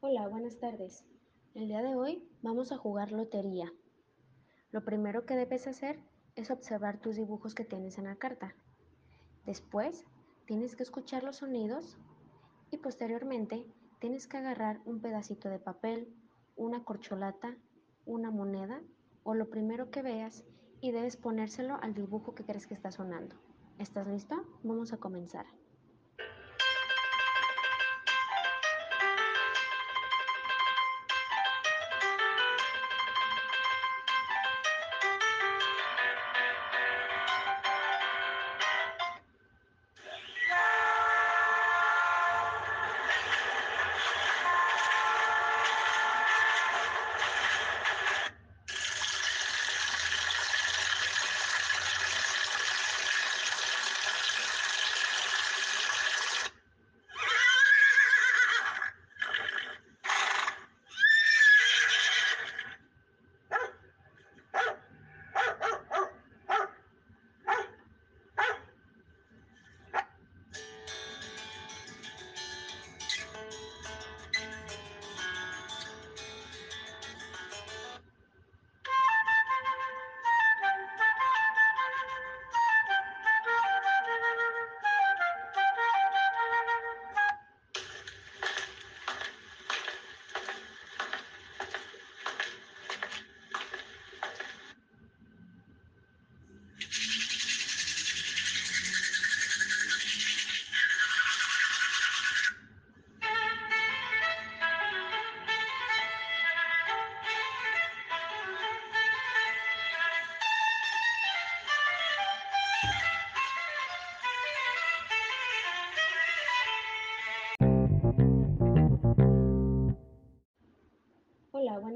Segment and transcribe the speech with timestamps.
[0.00, 1.04] Hola, buenas tardes.
[1.54, 3.72] El día de hoy vamos a jugar lotería.
[4.70, 5.98] Lo primero que debes hacer
[6.36, 8.54] es observar tus dibujos que tienes en la carta.
[9.44, 10.04] Después,
[10.46, 11.98] tienes que escuchar los sonidos
[12.70, 13.66] y posteriormente
[13.98, 16.14] tienes que agarrar un pedacito de papel,
[16.54, 17.56] una corcholata,
[18.06, 18.80] una moneda
[19.24, 20.44] o lo primero que veas
[20.80, 23.34] y debes ponérselo al dibujo que crees que está sonando.
[23.80, 24.36] ¿Estás listo?
[24.62, 25.46] Vamos a comenzar.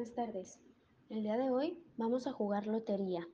[0.03, 0.59] Buenas tardes.
[1.11, 3.25] El día de hoy vamos a jugar lotería.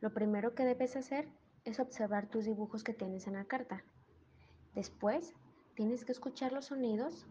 [0.00, 1.28] Lo primero que debes hacer
[1.66, 3.84] es observar tus dibujos que tienes en la carta.
[4.74, 5.34] Después,
[5.74, 7.26] tienes que escuchar los sonidos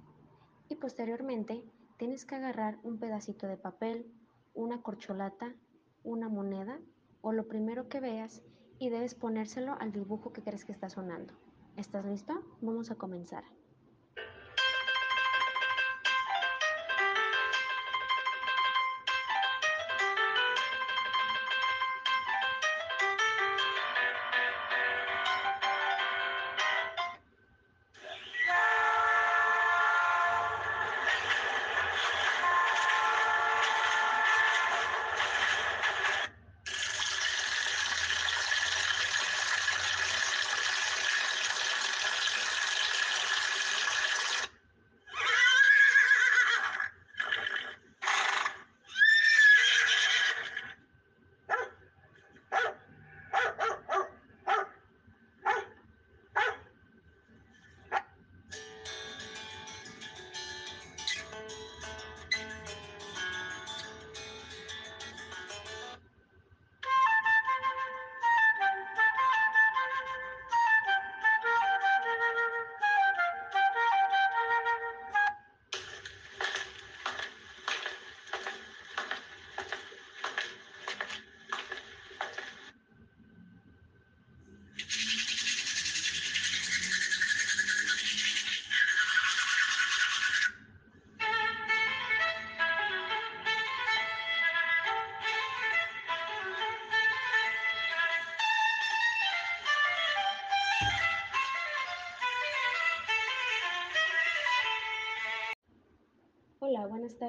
[0.70, 1.66] y posteriormente
[1.98, 4.14] tienes que agarrar un pedacito de papel,
[4.54, 5.56] una corcholata,
[6.04, 6.80] una moneda
[7.22, 8.44] o lo primero que veas
[8.78, 11.34] y debes ponérselo al dibujo que crees que está sonando.
[11.78, 12.44] ¿Estás listo?
[12.62, 13.44] Vamos a comenzar.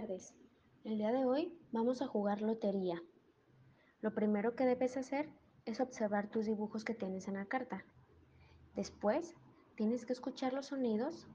[0.01, 0.35] Tardes.
[0.85, 3.03] El día de hoy vamos a jugar lotería.
[4.03, 5.27] Lo primero que debes hacer
[5.65, 7.83] es observar tus dibujos que tienes en la carta.
[8.75, 9.35] Después,
[9.75, 11.27] tienes que escuchar los sonidos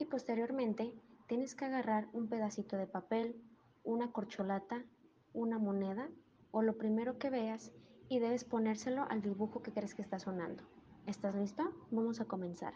[0.00, 0.92] y posteriormente
[1.28, 3.40] tienes que agarrar un pedacito de papel,
[3.84, 4.84] una corcholata,
[5.32, 6.08] una moneda
[6.50, 7.70] o lo primero que veas
[8.08, 10.64] y debes ponérselo al dibujo que crees que está sonando.
[11.06, 11.62] ¿Estás listo?
[11.92, 12.74] Vamos a comenzar.